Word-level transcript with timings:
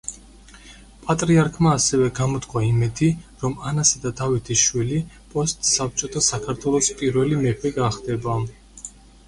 პატრიარქმა 1.01 1.73
ასევე 1.79 2.07
გამოთქვა 2.19 2.63
იმედი, 2.69 3.11
რომ 3.43 3.53
ანასა 3.73 4.03
და 4.07 4.13
დავითის 4.23 4.65
შვილი 4.71 5.03
პოსტ-საბჭოთა 5.35 6.27
საქართველოს 6.31 6.93
პირველი 7.03 7.41
მეფე 7.47 7.77
გახდება. 7.81 8.43